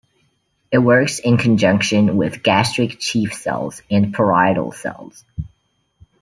[0.71, 5.23] It works in conjunction with gastric chief cells and parietal cells.